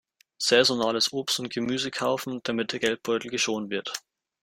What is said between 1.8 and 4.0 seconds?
kaufen, damit der Geldbeutel geschont wird.